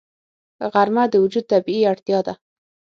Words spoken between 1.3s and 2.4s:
طبیعي اړتیا ده